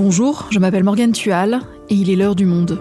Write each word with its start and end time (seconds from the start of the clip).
Bonjour, 0.00 0.46
je 0.52 0.60
m'appelle 0.60 0.84
Morgane 0.84 1.10
Tual 1.10 1.58
et 1.88 1.94
il 1.96 2.08
est 2.08 2.14
l'heure 2.14 2.36
du 2.36 2.46
monde. 2.46 2.78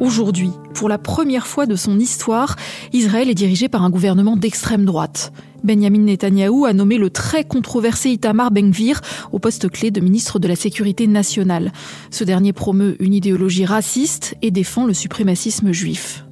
Aujourd'hui, 0.00 0.52
pour 0.84 0.90
la 0.90 0.98
première 0.98 1.46
fois 1.46 1.64
de 1.64 1.76
son 1.76 1.98
histoire, 1.98 2.56
Israël 2.92 3.30
est 3.30 3.34
dirigé 3.34 3.70
par 3.70 3.84
un 3.84 3.88
gouvernement 3.88 4.36
d'extrême 4.36 4.84
droite. 4.84 5.32
Benjamin 5.62 6.00
Netanyahou 6.00 6.66
a 6.66 6.74
nommé 6.74 6.98
le 6.98 7.08
très 7.08 7.42
controversé 7.42 8.10
Itamar 8.10 8.50
Ben-Gvir 8.50 9.00
au 9.32 9.38
poste 9.38 9.70
clé 9.70 9.90
de 9.90 10.02
ministre 10.02 10.38
de 10.38 10.46
la 10.46 10.56
Sécurité 10.56 11.06
nationale. 11.06 11.72
Ce 12.10 12.22
dernier 12.22 12.52
promeut 12.52 12.96
une 13.00 13.14
idéologie 13.14 13.64
raciste 13.64 14.36
et 14.42 14.50
défend 14.50 14.84
le 14.84 14.92
suprémacisme 14.92 15.72
juif. 15.72 16.26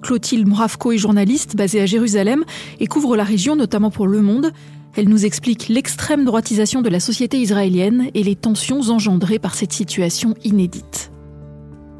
Clotilde 0.00 0.48
Mravko 0.48 0.92
est 0.92 0.96
journaliste 0.96 1.54
basée 1.54 1.82
à 1.82 1.86
Jérusalem 1.86 2.46
et 2.78 2.86
couvre 2.86 3.14
la 3.14 3.24
région 3.24 3.56
notamment 3.56 3.90
pour 3.90 4.06
Le 4.06 4.22
Monde. 4.22 4.52
Elle 4.96 5.10
nous 5.10 5.26
explique 5.26 5.68
l'extrême 5.68 6.24
droitisation 6.24 6.80
de 6.80 6.88
la 6.88 6.98
société 6.98 7.36
israélienne 7.38 8.08
et 8.14 8.22
les 8.22 8.36
tensions 8.36 8.88
engendrées 8.88 9.38
par 9.38 9.54
cette 9.54 9.74
situation 9.74 10.32
inédite. 10.44 11.10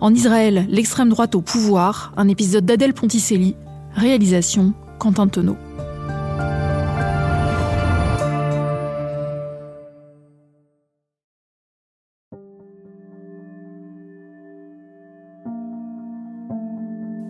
En 0.00 0.14
Israël, 0.14 0.66
l'extrême 0.70 1.10
droite 1.10 1.34
au 1.34 1.42
pouvoir, 1.42 2.14
un 2.16 2.26
épisode 2.26 2.64
d'Adèle 2.64 2.94
Ponticelli, 2.94 3.54
réalisation 3.92 4.72
Quentin 4.98 5.28
Tonneau. 5.28 5.58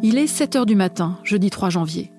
Il 0.05 0.17
est 0.17 0.29
7 0.29 0.55
heures 0.55 0.67
du 0.67 0.77
matin, 0.77 1.19
jeudi 1.25 1.51
3 1.51 1.71
janvier. 1.71 2.13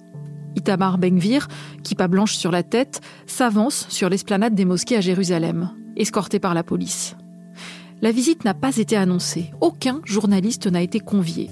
Itamar 0.57 0.97
Bengvir, 0.97 1.47
kippa 1.81 2.09
blanche 2.09 2.35
sur 2.35 2.51
la 2.51 2.63
tête, 2.63 2.99
s'avance 3.25 3.85
sur 3.87 4.09
l'esplanade 4.09 4.53
des 4.53 4.65
mosquées 4.65 4.97
à 4.97 5.01
Jérusalem, 5.01 5.69
escorté 5.95 6.39
par 6.39 6.53
la 6.53 6.63
police. 6.63 7.15
La 8.01 8.11
visite 8.11 8.45
n'a 8.45 8.55
pas 8.55 8.77
été 8.77 8.95
annoncée, 8.97 9.51
aucun 9.61 10.01
journaliste 10.05 10.65
n'a 10.65 10.81
été 10.81 10.99
convié. 10.99 11.51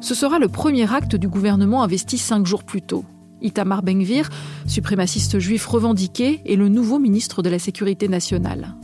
Ce 0.00 0.14
sera 0.14 0.38
le 0.38 0.48
premier 0.48 0.92
acte 0.92 1.16
du 1.16 1.26
gouvernement 1.26 1.82
investi 1.82 2.18
cinq 2.18 2.44
jours 2.44 2.64
plus 2.64 2.82
tôt. 2.82 3.06
Itamar 3.40 3.82
Bengvir, 3.82 4.28
suprémaciste 4.66 5.38
juif 5.38 5.66
revendiqué, 5.66 6.42
est 6.44 6.56
le 6.56 6.68
nouveau 6.68 6.98
ministre 6.98 7.42
de 7.42 7.48
la 7.48 7.58
Sécurité 7.58 8.08
nationale. 8.08 8.74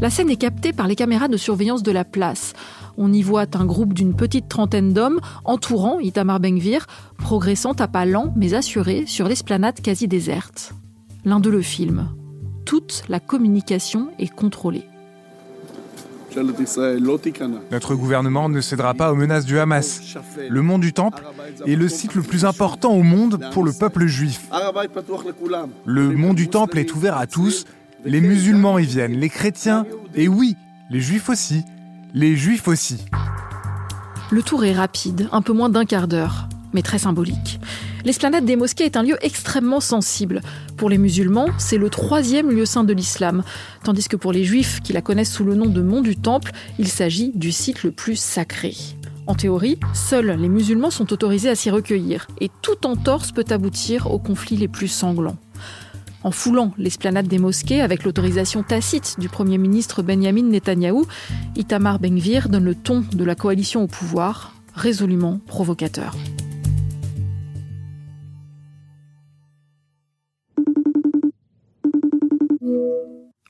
La 0.00 0.08
scène 0.08 0.30
est 0.30 0.36
captée 0.36 0.72
par 0.72 0.88
les 0.88 0.96
caméras 0.96 1.28
de 1.28 1.36
surveillance 1.36 1.82
de 1.82 1.92
la 1.92 2.06
place. 2.06 2.54
On 2.96 3.12
y 3.12 3.20
voit 3.20 3.46
un 3.54 3.66
groupe 3.66 3.92
d'une 3.92 4.16
petite 4.16 4.48
trentaine 4.48 4.94
d'hommes 4.94 5.20
entourant 5.44 6.00
Itamar 6.00 6.40
Bengvir, 6.40 6.86
progressant 7.18 7.72
à 7.72 7.86
pas 7.86 8.06
lents 8.06 8.32
mais 8.34 8.54
assurés 8.54 9.04
sur 9.06 9.28
l'esplanade 9.28 9.80
quasi 9.82 10.08
déserte. 10.08 10.72
L'un 11.26 11.38
d'eux 11.38 11.50
le 11.50 11.60
filme. 11.60 12.08
Toute 12.64 13.04
la 13.10 13.20
communication 13.20 14.08
est 14.18 14.34
contrôlée. 14.34 14.86
Notre 17.70 17.94
gouvernement 17.94 18.48
ne 18.48 18.60
cédera 18.60 18.94
pas 18.94 19.12
aux 19.12 19.16
menaces 19.16 19.44
du 19.44 19.58
Hamas. 19.58 20.00
Le 20.48 20.62
mont 20.62 20.78
du 20.78 20.92
Temple 20.92 21.22
est 21.66 21.76
le 21.76 21.88
site 21.88 22.14
le 22.14 22.22
plus 22.22 22.44
important 22.44 22.92
au 22.92 23.02
monde 23.02 23.40
pour 23.52 23.64
le 23.64 23.72
peuple 23.72 24.06
juif. 24.06 24.48
Le 25.84 26.10
mont 26.10 26.34
du 26.34 26.48
Temple 26.48 26.78
est 26.78 26.94
ouvert 26.94 27.16
à 27.16 27.26
tous 27.26 27.64
les 28.04 28.20
musulmans 28.20 28.78
y 28.78 28.84
viennent, 28.84 29.12
les 29.12 29.28
chrétiens, 29.28 29.86
et 30.14 30.28
oui, 30.28 30.56
les 30.90 31.00
juifs 31.00 31.28
aussi. 31.28 31.64
Les 32.14 32.36
juifs 32.36 32.68
aussi. 32.68 32.98
Le 34.30 34.42
tour 34.42 34.64
est 34.64 34.72
rapide, 34.72 35.28
un 35.32 35.42
peu 35.42 35.52
moins 35.52 35.68
d'un 35.68 35.84
quart 35.84 36.08
d'heure, 36.08 36.48
mais 36.72 36.82
très 36.82 36.98
symbolique. 36.98 37.60
L'esplanade 38.04 38.44
des 38.44 38.56
mosquées 38.56 38.84
est 38.84 38.96
un 38.96 39.02
lieu 39.02 39.16
extrêmement 39.22 39.80
sensible. 39.80 40.40
Pour 40.76 40.90
les 40.90 40.98
musulmans, 40.98 41.48
c'est 41.58 41.78
le 41.78 41.90
troisième 41.90 42.50
lieu 42.50 42.64
saint 42.64 42.84
de 42.84 42.92
l'islam, 42.92 43.42
tandis 43.84 44.08
que 44.08 44.16
pour 44.16 44.32
les 44.32 44.44
juifs 44.44 44.80
qui 44.82 44.92
la 44.92 45.02
connaissent 45.02 45.32
sous 45.32 45.44
le 45.44 45.54
nom 45.54 45.66
de 45.66 45.82
Mont 45.82 46.02
du 46.02 46.16
Temple, 46.16 46.52
il 46.78 46.88
s'agit 46.88 47.32
du 47.34 47.52
site 47.52 47.84
le 47.84 47.92
plus 47.92 48.16
sacré. 48.16 48.74
En 49.26 49.34
théorie, 49.34 49.78
seuls 49.94 50.36
les 50.40 50.48
musulmans 50.48 50.90
sont 50.90 51.12
autorisés 51.12 51.48
à 51.48 51.54
s'y 51.54 51.70
recueillir, 51.70 52.26
et 52.40 52.50
toute 52.60 52.86
entorse 52.86 53.30
peut 53.30 53.44
aboutir 53.50 54.10
aux 54.10 54.18
conflits 54.18 54.56
les 54.56 54.68
plus 54.68 54.88
sanglants 54.88 55.36
en 56.24 56.30
foulant 56.30 56.72
l'esplanade 56.78 57.26
des 57.26 57.38
mosquées 57.38 57.80
avec 57.80 58.04
l'autorisation 58.04 58.62
tacite 58.62 59.16
du 59.18 59.28
Premier 59.28 59.58
ministre 59.58 60.02
Benjamin 60.02 60.44
Netanyahou, 60.44 61.06
Itamar 61.56 61.98
Ben-Gvir 61.98 62.48
donne 62.48 62.64
le 62.64 62.74
ton 62.74 63.04
de 63.12 63.24
la 63.24 63.34
coalition 63.34 63.82
au 63.82 63.86
pouvoir, 63.86 64.54
résolument 64.74 65.40
provocateur. 65.46 66.14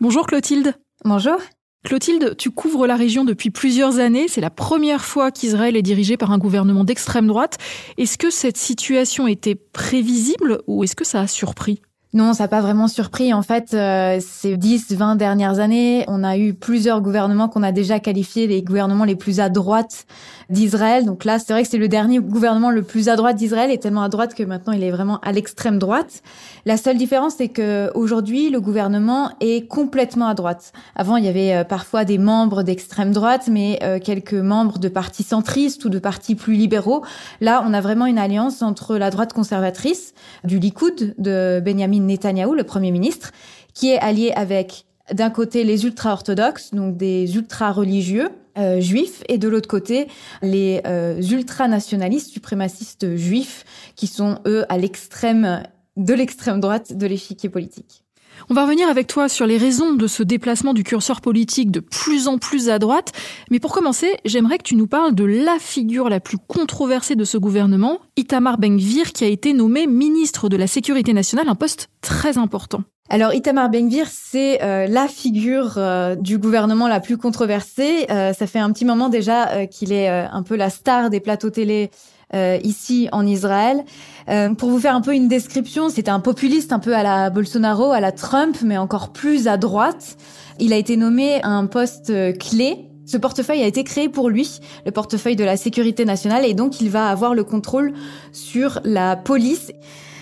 Bonjour 0.01 0.27
Clotilde. 0.27 0.75
Bonjour. 1.05 1.37
Clotilde, 1.85 2.37
tu 2.37 2.51
couvres 2.51 2.87
la 2.87 2.97
région 2.97 3.25
depuis 3.25 3.51
plusieurs 3.51 3.99
années. 3.99 4.27
C'est 4.27 4.41
la 4.41 4.51
première 4.51 5.05
fois 5.05 5.31
qu'Israël 5.31 5.77
est 5.77 5.83
dirigé 5.83 6.17
par 6.17 6.33
un 6.33 6.39
gouvernement 6.39 6.85
d'extrême 6.85 7.27
droite. 7.27 7.59
Est-ce 7.99 8.19
que 8.19 8.31
cette 8.31 8.57
situation 8.57 9.27
était 9.27 9.55
prévisible 9.55 10.63
ou 10.67 10.83
est-ce 10.83 10.97
que 10.97 11.05
ça 11.05 11.21
a 11.21 11.27
surpris? 11.27 11.83
Non, 12.15 12.35
ça 12.35 12.45
n'a 12.45 12.49
pas 12.49 12.61
vraiment 12.61 12.89
surpris. 12.89 13.33
En 13.33 13.41
fait, 13.41 13.73
euh, 13.73 14.19
ces 14.21 14.59
10, 14.59 14.93
20 14.93 15.17
dernières 15.17 15.61
années, 15.61 16.05
on 16.09 16.23
a 16.23 16.37
eu 16.37 16.53
plusieurs 16.53 17.01
gouvernements 17.01 17.49
qu'on 17.49 17.63
a 17.63 17.73
déjà 17.73 18.01
qualifiés 18.01 18.47
les 18.47 18.61
gouvernements 18.61 19.05
les 19.05 19.17
plus 19.17 19.41
à 19.41 19.49
droite 19.49 20.05
d'Israël. 20.51 21.07
Donc 21.07 21.25
là, 21.25 21.39
c'est 21.39 21.55
vrai 21.55 21.63
que 21.63 21.71
c'est 21.71 21.79
le 21.79 21.89
dernier 21.89 22.19
gouvernement 22.19 22.71
le 22.71 22.83
plus 22.83 23.09
à 23.09 23.17
droite 23.17 23.37
d'Israël 23.37 23.71
et 23.71 23.79
tellement 23.79 24.03
à 24.03 24.11
droite 24.11 24.35
que 24.35 24.43
maintenant 24.43 24.75
il 24.75 24.83
est 24.83 24.91
vraiment 24.91 25.21
à 25.21 25.33
l'extrême 25.33 25.79
droite. 25.79 26.23
La 26.67 26.77
seule 26.77 26.99
différence, 26.99 27.37
c'est 27.39 27.49
que 27.49 27.91
aujourd'hui, 27.95 28.51
le 28.51 28.61
gouvernement 28.61 29.31
est 29.41 29.67
complètement 29.67 30.29
à 30.29 30.35
droite. 30.35 30.75
Avant, 30.95 31.17
il 31.17 31.25
y 31.25 31.29
avait 31.29 31.55
euh, 31.55 31.65
parfois 31.65 32.05
des 32.05 32.19
membres 32.19 32.63
d'extrême 32.63 33.13
droite, 33.13 33.49
mais 33.51 33.79
euh, 33.83 33.99
quelques 33.99 34.35
membres 34.35 34.79
de 34.79 34.89
partis 34.89 35.23
centristes 35.23 35.87
ou 35.87 35.89
de 35.89 35.99
partis 35.99 36.35
plus 36.35 36.57
libéraux. 36.57 37.03
Là, 37.41 37.65
on 37.67 37.73
a 37.73 37.81
vraiment 37.81 38.05
une 38.05 38.19
alliance 38.19 38.61
entre 38.61 38.99
la 38.99 39.09
droite 39.09 39.33
conservatrice 39.33 40.13
du 40.45 40.59
Likoud 40.59 41.15
de 41.17 41.63
Benjamin 41.65 42.02
Netanyahou, 42.07 42.55
le 42.55 42.65
Premier 42.65 42.91
ministre, 42.91 43.33
qui 43.75 43.91
est 43.91 43.99
allié 43.99 44.33
avec 44.33 44.85
d'un 45.13 45.31
côté 45.31 45.65
les 45.65 45.85
ultra-orthodoxes, 45.85 46.73
donc 46.73 46.97
des 46.97 47.37
ultra-religieux 47.37 48.31
euh, 48.59 48.81
juifs, 48.81 49.23
et 49.29 49.39
de 49.39 49.49
l'autre 49.49 49.69
côté 49.69 50.09
les 50.43 50.83
euh, 50.87 51.21
ultra-nationalistes 51.21 52.31
suprémacistes 52.31 53.17
juifs, 53.17 53.65
qui 53.97 54.07
sont 54.07 54.39
eux 54.47 54.65
à 54.69 54.79
l'extrême 54.79 55.63
de 55.97 56.15
l'extrême 56.15 56.61
droite 56.61 56.97
de 56.97 57.07
l'échiquier 57.07 57.49
politique. 57.49 58.05
On 58.51 58.55
va 58.55 58.65
revenir 58.65 58.89
avec 58.89 59.07
toi 59.07 59.29
sur 59.29 59.47
les 59.47 59.57
raisons 59.57 59.95
de 59.95 60.07
ce 60.07 60.23
déplacement 60.23 60.75
du 60.75 60.85
curseur 60.85 61.21
politique 61.21 61.71
de 61.71 61.81
plus 61.81 62.29
en 62.29 62.39
plus 62.39 62.69
à 62.69 62.79
droite. 62.79 63.13
Mais 63.51 63.61
pour 63.61 63.73
commencer, 63.73 64.17
j'aimerais 64.25 64.59
que 64.59 64.65
tu 64.65 64.77
nous 64.77 64.87
parles 64.87 65.15
de 65.15 65.25
la 65.25 65.59
figure 65.59 66.09
la 66.09 66.21
plus 66.21 66.39
controversée 66.39 67.17
de 67.17 67.25
ce 67.25 67.39
gouvernement, 67.39 68.01
Itamar 68.17 68.59
Ben-Gvir, 68.59 69.13
qui 69.13 69.25
a 69.25 69.29
été 69.29 69.53
nommé 69.53 69.87
ministre 69.87 70.49
de 70.49 70.57
la 70.57 70.67
Sécurité 70.67 71.13
nationale, 71.13 71.49
un 71.49 71.55
poste 71.55 71.89
très 72.01 72.39
important. 72.39 72.83
Alors 73.09 73.35
Itamar 73.35 73.69
Ben-Gvir, 73.69 74.07
c'est 74.11 74.63
euh, 74.63 74.87
la 74.87 75.07
figure 75.07 75.75
euh, 75.77 76.15
du 76.15 76.39
gouvernement 76.39 76.89
la 76.89 76.99
plus 76.99 77.19
controversée. 77.19 78.07
Euh, 78.11 78.33
ça 78.33 78.47
fait 78.47 78.59
un 78.59 78.73
petit 78.73 78.87
moment 78.87 79.11
déjà 79.11 79.67
qu'il 79.67 79.93
est 79.93 80.09
un 80.09 80.43
peu 80.43 80.57
la 80.57 80.71
star 80.71 81.11
des 81.11 81.21
plateaux 81.21 81.51
télé 81.51 81.91
euh, 82.35 82.59
ici 82.65 83.09
en 83.13 83.27
Israël. 83.27 83.85
Euh, 84.31 84.55
pour 84.55 84.71
vous 84.71 84.79
faire 84.79 84.95
un 84.95 85.03
peu 85.03 85.15
une 85.15 85.29
description, 85.29 85.91
c'est 85.91 86.09
un 86.09 86.19
populiste 86.19 86.73
un 86.73 86.79
peu 86.79 86.97
à 86.97 87.03
la 87.03 87.29
Bolsonaro, 87.29 87.93
à 87.93 88.01
la 88.01 88.11
Trump, 88.11 88.57
mais 88.65 88.79
encore 88.79 89.11
plus 89.11 89.49
à 89.49 89.59
droite. 89.59 90.17
Il 90.59 90.73
a 90.73 90.77
été 90.77 90.97
nommé 90.97 91.43
à 91.43 91.49
un 91.49 91.67
poste 91.67 92.09
euh, 92.09 92.33
clé 92.33 92.89
ce 93.05 93.19
portefeuille 93.19 93.63
a 93.63 93.67
été 93.67 93.83
créé 93.85 94.09
pour 94.09 94.31
lui, 94.31 94.61
le 94.87 94.93
portefeuille 94.93 95.37
de 95.37 95.45
la 95.45 95.57
sécurité 95.59 96.05
nationale, 96.05 96.47
et 96.47 96.55
donc 96.55 96.81
il 96.81 96.89
va 96.89 97.09
avoir 97.09 97.35
le 97.35 97.43
contrôle 97.43 97.93
sur 98.31 98.81
la 98.85 99.17
police. 99.17 99.73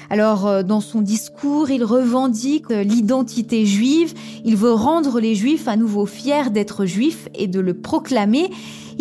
Alors, 0.09 0.65
dans 0.65 0.81
son 0.81 1.03
discours, 1.03 1.71
il 1.71 1.85
revendique 1.85 2.71
l'identité 2.71 3.67
juive, 3.67 4.15
il 4.45 4.57
veut 4.57 4.73
rendre 4.73 5.21
les 5.21 5.37
juifs 5.37 5.69
à 5.69 5.77
nouveau 5.77 6.07
fiers 6.07 6.51
d'être 6.51 6.87
juifs 6.87 7.29
et 7.35 7.47
de 7.47 7.61
le 7.61 7.75
proclamer. 7.75 8.51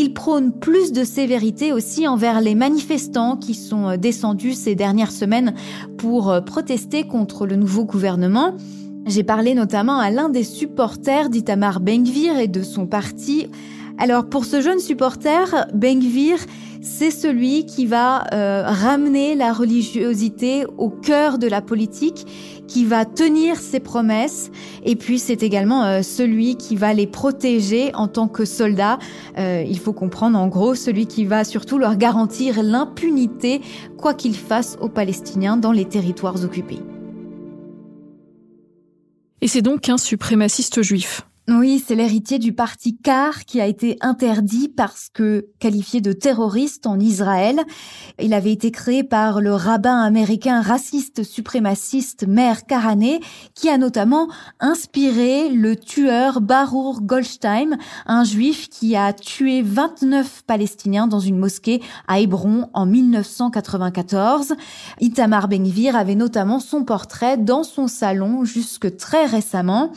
Il 0.01 0.13
prône 0.13 0.53
plus 0.53 0.93
de 0.93 1.03
sévérité 1.03 1.73
aussi 1.73 2.07
envers 2.07 2.39
les 2.39 2.55
manifestants 2.55 3.35
qui 3.35 3.53
sont 3.53 3.89
euh, 3.89 3.97
descendus 3.97 4.53
ces 4.53 4.73
dernières 4.73 5.11
semaines 5.11 5.53
pour 5.97 6.31
euh, 6.31 6.39
protester 6.39 7.05
contre 7.05 7.45
le 7.45 7.57
nouveau 7.57 7.83
gouvernement. 7.83 8.55
J'ai 9.07 9.25
parlé 9.25 9.53
notamment 9.55 9.99
à 9.99 10.09
l'un 10.09 10.29
des 10.29 10.45
supporters 10.45 11.29
d'Itamar 11.29 11.81
Bengvir 11.81 12.39
et 12.39 12.47
de 12.47 12.63
son 12.63 12.87
parti. 12.87 13.47
Alors 13.97 14.29
pour 14.29 14.45
ce 14.45 14.61
jeune 14.61 14.79
supporter, 14.79 15.67
Bengvir, 15.73 16.37
c'est 16.81 17.11
celui 17.11 17.65
qui 17.65 17.85
va 17.85 18.25
euh, 18.33 18.63
ramener 18.65 19.35
la 19.35 19.51
religiosité 19.51 20.65
au 20.77 20.89
cœur 20.89 21.37
de 21.37 21.47
la 21.47 21.61
politique 21.61 22.25
qui 22.67 22.85
va 22.85 23.03
tenir 23.05 23.57
ses 23.57 23.79
promesses 23.79 24.49
et 24.85 24.95
puis 24.95 25.19
c'est 25.19 25.43
également 25.43 25.83
euh, 25.83 26.01
celui 26.03 26.55
qui 26.55 26.75
va 26.75 26.93
les 26.93 27.07
protéger 27.07 27.93
en 27.95 28.07
tant 28.07 28.27
que 28.27 28.45
soldat. 28.45 28.97
Euh, 29.37 29.63
il 29.67 29.79
faut 29.79 29.93
comprendre 29.93 30.37
en 30.37 30.47
gros 30.47 30.75
celui 30.75 31.05
qui 31.05 31.25
va 31.25 31.43
surtout 31.43 31.77
leur 31.77 31.97
garantir 31.97 32.63
l'impunité 32.63 33.61
quoi 33.97 34.13
qu'ils 34.13 34.37
fassent 34.37 34.77
aux 34.79 34.89
Palestiniens 34.89 35.57
dans 35.57 35.71
les 35.73 35.85
territoires 35.85 36.43
occupés. 36.43 36.79
Et 39.41 39.47
c'est 39.47 39.61
donc 39.61 39.89
un 39.89 39.97
suprémaciste 39.97 40.81
juif. 40.81 41.28
Oui, 41.51 41.83
c'est 41.83 41.95
l'héritier 41.95 42.37
du 42.37 42.53
parti 42.53 42.95
Car 42.95 43.43
qui 43.45 43.59
a 43.59 43.65
été 43.65 43.97
interdit 44.01 44.67
parce 44.69 45.09
que 45.11 45.47
qualifié 45.57 45.99
de 45.99 46.13
terroriste 46.13 46.85
en 46.85 46.99
Israël. 46.99 47.59
Il 48.21 48.35
avait 48.35 48.51
été 48.51 48.69
créé 48.69 49.03
par 49.03 49.41
le 49.41 49.55
rabbin 49.55 49.99
américain 49.99 50.61
raciste 50.61 51.23
suprémaciste 51.23 52.27
Meir 52.27 52.67
Karané 52.67 53.19
qui 53.55 53.67
a 53.67 53.79
notamment 53.79 54.27
inspiré 54.59 55.49
le 55.49 55.75
tueur 55.75 56.39
Baruch 56.39 57.01
Goldstein, 57.01 57.79
un 58.05 58.23
juif 58.23 58.69
qui 58.69 58.95
a 58.95 59.11
tué 59.11 59.63
29 59.63 60.43
Palestiniens 60.45 61.07
dans 61.07 61.19
une 61.19 61.39
mosquée 61.39 61.81
à 62.07 62.19
Hébron 62.19 62.69
en 62.75 62.85
1994. 62.85 64.53
Itamar 64.99 65.47
Ben-Gvir 65.47 65.95
avait 65.95 66.13
notamment 66.13 66.59
son 66.59 66.83
portrait 66.83 67.37
dans 67.37 67.63
son 67.63 67.87
salon 67.87 68.43
jusque 68.43 68.97
très 68.97 69.25
récemment. 69.25 69.91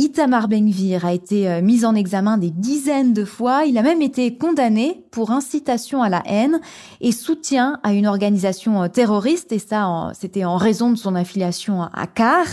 Itamar 0.00 0.48
Ben-Gvir 0.48 1.04
a 1.04 1.12
été 1.12 1.46
euh, 1.46 1.60
mis 1.60 1.84
en 1.84 1.94
examen 1.94 2.38
des 2.38 2.50
dizaines 2.50 3.12
de 3.12 3.26
fois. 3.26 3.66
Il 3.66 3.76
a 3.76 3.82
même 3.82 4.00
été 4.00 4.34
condamné 4.34 5.04
pour 5.10 5.30
incitation 5.30 6.02
à 6.02 6.08
la 6.08 6.22
haine 6.24 6.58
et 7.02 7.12
soutien 7.12 7.78
à 7.82 7.92
une 7.92 8.06
organisation 8.06 8.82
euh, 8.82 8.88
terroriste. 8.88 9.52
Et 9.52 9.58
ça, 9.58 10.10
c'était 10.18 10.46
en 10.46 10.56
raison 10.56 10.90
de 10.90 10.96
son 10.96 11.14
affiliation 11.14 11.82
à 11.82 12.06
CAR. 12.06 12.46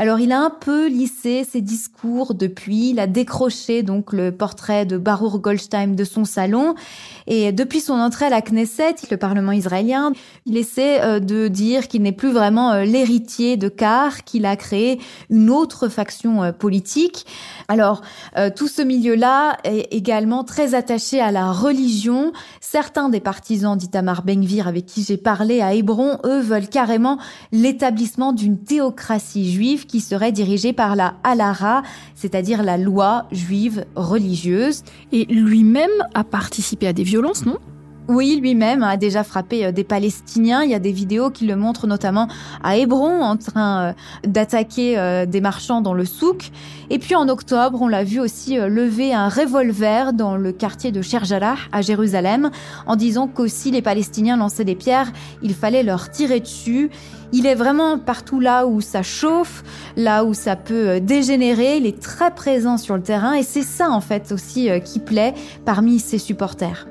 Alors 0.00 0.18
il 0.18 0.32
a 0.32 0.40
un 0.40 0.48
peu 0.48 0.88
lissé 0.88 1.44
ses 1.44 1.60
discours 1.60 2.32
depuis, 2.32 2.88
il 2.92 3.00
a 3.00 3.06
décroché 3.06 3.82
donc 3.82 4.14
le 4.14 4.32
portrait 4.32 4.86
de 4.86 4.96
Baruch 4.96 5.42
Goldstein 5.42 5.94
de 5.94 6.04
son 6.04 6.24
salon 6.24 6.74
et 7.26 7.52
depuis 7.52 7.80
son 7.80 7.92
entrée 7.92 8.24
à 8.24 8.30
la 8.30 8.40
Knesset, 8.40 8.94
le 9.10 9.18
Parlement 9.18 9.52
israélien, 9.52 10.12
il 10.46 10.56
essaie 10.56 11.02
euh, 11.02 11.20
de 11.20 11.48
dire 11.48 11.86
qu'il 11.86 12.00
n'est 12.00 12.12
plus 12.12 12.32
vraiment 12.32 12.72
euh, 12.72 12.84
l'héritier 12.84 13.58
de 13.58 13.68
Carr, 13.68 14.24
qu'il 14.24 14.46
a 14.46 14.56
créé 14.56 15.00
une 15.28 15.50
autre 15.50 15.88
faction 15.88 16.44
euh, 16.44 16.52
politique. 16.52 17.26
Alors 17.68 18.00
tout 18.56 18.68
ce 18.68 18.82
milieu-là 18.82 19.58
est 19.64 19.92
également 19.92 20.44
très 20.44 20.74
attaché 20.74 21.20
à 21.20 21.30
la 21.30 21.52
religion. 21.52 22.32
Certains 22.60 23.08
des 23.08 23.20
partisans 23.20 23.76
d'Itamar 23.76 24.22
Ben-Gvir 24.22 24.66
avec 24.66 24.86
qui 24.86 25.04
j'ai 25.04 25.16
parlé 25.16 25.60
à 25.60 25.74
Hébron, 25.74 26.18
eux 26.24 26.40
veulent 26.40 26.68
carrément 26.68 27.18
l'établissement 27.52 28.32
d'une 28.32 28.58
théocratie 28.58 29.52
juive 29.52 29.86
qui 29.90 30.00
serait 30.00 30.30
dirigé 30.30 30.72
par 30.72 30.94
la 30.94 31.14
halara, 31.24 31.82
c'est-à-dire 32.14 32.62
la 32.62 32.78
loi 32.78 33.26
juive 33.32 33.84
religieuse. 33.96 34.84
Et 35.10 35.24
lui-même 35.24 35.90
a 36.14 36.22
participé 36.22 36.86
à 36.86 36.92
des 36.92 37.02
violences, 37.02 37.44
non? 37.44 37.58
Oui, 38.10 38.40
lui-même 38.40 38.82
a 38.82 38.96
déjà 38.96 39.22
frappé 39.22 39.64
euh, 39.64 39.72
des 39.72 39.84
Palestiniens. 39.84 40.64
Il 40.64 40.70
y 40.70 40.74
a 40.74 40.80
des 40.80 40.90
vidéos 40.90 41.30
qui 41.30 41.46
le 41.46 41.54
montrent 41.54 41.86
notamment 41.86 42.26
à 42.62 42.76
Hébron 42.76 43.22
en 43.22 43.36
train 43.36 43.80
euh, 43.80 43.92
d'attaquer 44.26 44.98
euh, 44.98 45.26
des 45.26 45.40
marchands 45.40 45.80
dans 45.80 45.94
le 45.94 46.04
souk. 46.04 46.50
Et 46.90 46.98
puis 46.98 47.14
en 47.14 47.28
octobre, 47.28 47.80
on 47.80 47.86
l'a 47.86 48.02
vu 48.02 48.18
aussi 48.18 48.56
lever 48.56 49.14
un 49.14 49.28
revolver 49.28 50.12
dans 50.12 50.36
le 50.36 50.50
quartier 50.50 50.90
de 50.90 51.02
Sherjalah 51.02 51.54
à 51.70 51.82
Jérusalem 51.82 52.50
en 52.84 52.96
disant 52.96 53.28
qu'aussi 53.28 53.70
les 53.70 53.80
Palestiniens 53.80 54.36
lançaient 54.36 54.64
des 54.64 54.74
pierres, 54.74 55.12
il 55.40 55.54
fallait 55.54 55.84
leur 55.84 56.10
tirer 56.10 56.40
dessus. 56.40 56.90
Il 57.32 57.46
est 57.46 57.54
vraiment 57.54 57.96
partout 57.96 58.40
là 58.40 58.66
où 58.66 58.80
ça 58.80 59.04
chauffe, 59.04 59.62
là 59.96 60.24
où 60.24 60.34
ça 60.34 60.56
peut 60.56 60.98
dégénérer. 60.98 61.76
Il 61.76 61.86
est 61.86 62.02
très 62.02 62.34
présent 62.34 62.76
sur 62.76 62.96
le 62.96 63.02
terrain 63.02 63.34
et 63.34 63.44
c'est 63.44 63.62
ça 63.62 63.88
en 63.88 64.00
fait 64.00 64.32
aussi 64.32 64.68
qui 64.84 64.98
plaît 64.98 65.34
parmi 65.64 66.00
ses 66.00 66.18
supporters. 66.18 66.89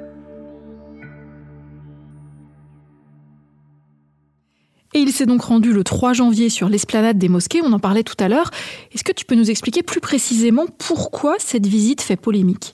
Et 4.94 5.00
il 5.00 5.12
s'est 5.12 5.28
donc 5.28 5.44
rendu 5.44 5.72
le 5.72 5.84
3 5.84 6.14
janvier 6.14 6.50
sur 6.50 6.68
l'esplanade 6.68 7.18
des 7.18 7.30
mosquées, 7.30 7.62
on 7.64 7.72
en 7.74 7.80
parlait 7.80 8.04
tout 8.04 8.16
à 8.20 8.28
l'heure. 8.28 8.50
Est-ce 8.94 9.04
que 9.04 9.12
tu 9.12 9.26
peux 9.26 9.36
nous 9.36 9.52
expliquer 9.52 9.84
plus 9.84 10.00
précisément 10.00 10.66
pourquoi 10.78 11.36
cette 11.38 11.68
visite 11.68 12.02
fait 12.02 12.16
polémique? 12.16 12.74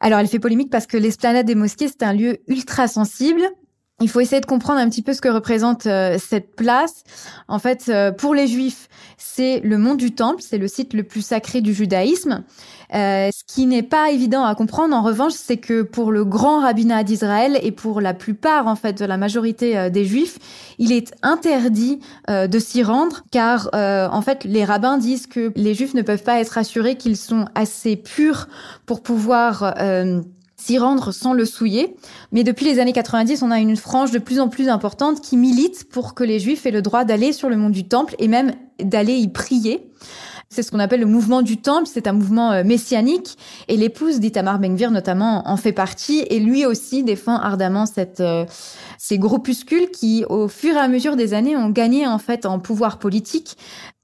Alors, 0.00 0.20
elle 0.20 0.28
fait 0.28 0.38
polémique 0.38 0.70
parce 0.70 0.86
que 0.86 0.96
l'esplanade 0.96 1.46
des 1.46 1.54
mosquées, 1.54 1.88
c'est 1.88 2.02
un 2.02 2.12
lieu 2.12 2.38
ultra 2.46 2.86
sensible. 2.86 3.42
Il 4.02 4.08
faut 4.08 4.20
essayer 4.20 4.40
de 4.40 4.46
comprendre 4.46 4.80
un 4.80 4.88
petit 4.88 5.02
peu 5.02 5.12
ce 5.14 5.20
que 5.20 5.28
représente 5.28 5.86
euh, 5.86 6.18
cette 6.18 6.56
place. 6.56 7.04
En 7.46 7.60
fait, 7.60 7.84
euh, 7.88 8.10
pour 8.10 8.34
les 8.34 8.48
Juifs, 8.48 8.88
c'est 9.16 9.60
le 9.60 9.78
mont 9.78 9.94
du 9.94 10.12
Temple, 10.12 10.42
c'est 10.42 10.58
le 10.58 10.66
site 10.66 10.92
le 10.92 11.04
plus 11.04 11.24
sacré 11.24 11.60
du 11.60 11.72
judaïsme. 11.72 12.42
Euh, 12.94 13.30
ce 13.32 13.44
qui 13.46 13.66
n'est 13.66 13.84
pas 13.84 14.10
évident 14.10 14.44
à 14.44 14.54
comprendre, 14.56 14.94
en 14.96 15.02
revanche, 15.02 15.34
c'est 15.34 15.56
que 15.56 15.82
pour 15.82 16.10
le 16.10 16.24
grand 16.24 16.60
rabbinat 16.60 17.04
d'Israël 17.04 17.58
et 17.62 17.70
pour 17.70 18.00
la 18.00 18.12
plupart, 18.12 18.66
en 18.66 18.74
fait, 18.74 18.98
de 18.98 19.04
la 19.04 19.16
majorité 19.16 19.88
des 19.90 20.04
Juifs, 20.04 20.38
il 20.78 20.92
est 20.92 21.14
interdit 21.22 22.00
de 22.28 22.58
s'y 22.58 22.82
rendre, 22.82 23.22
car 23.30 23.70
en 23.72 24.20
fait, 24.20 24.44
les 24.44 24.64
rabbins 24.64 24.98
disent 24.98 25.26
que 25.26 25.52
les 25.56 25.72
Juifs 25.72 25.94
ne 25.94 26.02
peuvent 26.02 26.22
pas 26.22 26.38
être 26.40 26.58
assurés 26.58 26.96
qu'ils 26.96 27.16
sont 27.16 27.46
assez 27.54 27.96
purs 27.96 28.48
pour 28.84 29.02
pouvoir 29.02 29.74
s'y 30.62 30.78
rendre 30.78 31.12
sans 31.12 31.32
le 31.32 31.44
souiller. 31.44 31.96
Mais 32.30 32.44
depuis 32.44 32.64
les 32.64 32.78
années 32.78 32.92
90, 32.92 33.42
on 33.42 33.50
a 33.50 33.58
une 33.58 33.76
frange 33.76 34.12
de 34.12 34.18
plus 34.18 34.40
en 34.40 34.48
plus 34.48 34.68
importante 34.68 35.20
qui 35.20 35.36
milite 35.36 35.88
pour 35.90 36.14
que 36.14 36.24
les 36.24 36.38
Juifs 36.38 36.66
aient 36.66 36.70
le 36.70 36.82
droit 36.82 37.04
d'aller 37.04 37.32
sur 37.32 37.48
le 37.48 37.56
mont 37.56 37.70
du 37.70 37.84
Temple 37.84 38.14
et 38.18 38.28
même 38.28 38.52
d'aller 38.78 39.14
y 39.14 39.28
prier. 39.28 39.90
C'est 40.52 40.62
ce 40.62 40.70
qu'on 40.70 40.80
appelle 40.80 41.00
le 41.00 41.06
mouvement 41.06 41.40
du 41.40 41.56
temple, 41.56 41.88
c'est 41.90 42.06
un 42.06 42.12
mouvement 42.12 42.52
euh, 42.52 42.62
messianique 42.62 43.38
et 43.68 43.78
l'épouse 43.78 44.20
d'Itamar 44.20 44.58
Ben-Gvir 44.58 44.90
notamment 44.90 45.48
en 45.48 45.56
fait 45.56 45.72
partie 45.72 46.26
et 46.28 46.40
lui 46.40 46.66
aussi 46.66 47.02
défend 47.02 47.36
ardemment 47.36 47.86
cette, 47.86 48.20
euh, 48.20 48.44
ces 48.98 49.16
groupuscules 49.16 49.90
qui 49.90 50.26
au 50.28 50.48
fur 50.48 50.74
et 50.74 50.78
à 50.78 50.88
mesure 50.88 51.16
des 51.16 51.32
années 51.32 51.56
ont 51.56 51.70
gagné 51.70 52.06
en 52.06 52.18
fait 52.18 52.44
en 52.44 52.58
pouvoir 52.58 52.98
politique 52.98 53.56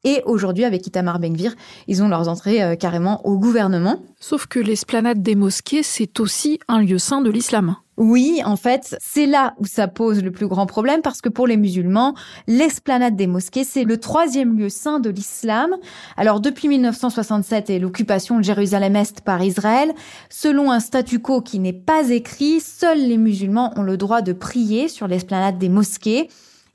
et 0.04 0.22
aujourd'hui, 0.26 0.64
avec 0.64 0.86
Itamar 0.86 1.18
Ben-Gvir, 1.18 1.54
ils 1.88 2.02
ont 2.02 2.08
leurs 2.08 2.28
entrées 2.28 2.62
euh, 2.62 2.76
carrément 2.76 3.26
au 3.26 3.36
gouvernement. 3.36 4.00
Sauf 4.20 4.46
que 4.46 4.60
l'esplanade 4.60 5.22
des 5.22 5.34
mosquées, 5.34 5.82
c'est 5.82 6.20
aussi 6.20 6.60
un 6.68 6.80
lieu 6.80 6.98
saint 6.98 7.20
de 7.20 7.30
l'islam. 7.30 7.76
Oui, 7.96 8.40
en 8.44 8.54
fait, 8.54 8.96
c'est 9.00 9.26
là 9.26 9.54
où 9.58 9.66
ça 9.66 9.88
pose 9.88 10.22
le 10.22 10.30
plus 10.30 10.46
grand 10.46 10.66
problème 10.66 11.02
parce 11.02 11.20
que 11.20 11.28
pour 11.28 11.48
les 11.48 11.56
musulmans, 11.56 12.14
l'esplanade 12.46 13.16
des 13.16 13.26
mosquées, 13.26 13.64
c'est 13.64 13.82
le 13.82 13.98
troisième 13.98 14.56
lieu 14.56 14.68
saint 14.68 15.00
de 15.00 15.10
l'islam. 15.10 15.74
Alors, 16.16 16.40
depuis 16.40 16.68
1967 16.68 17.70
et 17.70 17.80
l'occupation 17.80 18.38
de 18.38 18.44
Jérusalem-Est 18.44 19.22
par 19.22 19.42
Israël, 19.42 19.92
selon 20.30 20.70
un 20.70 20.78
statu 20.78 21.18
quo 21.18 21.40
qui 21.40 21.58
n'est 21.58 21.72
pas 21.72 22.10
écrit, 22.10 22.60
seuls 22.60 23.00
les 23.00 23.18
musulmans 23.18 23.72
ont 23.74 23.82
le 23.82 23.96
droit 23.96 24.22
de 24.22 24.32
prier 24.32 24.86
sur 24.86 25.08
l'esplanade 25.08 25.58
des 25.58 25.68
mosquées. 25.68 26.28